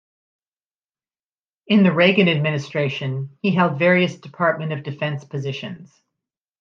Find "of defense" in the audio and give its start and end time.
4.73-5.25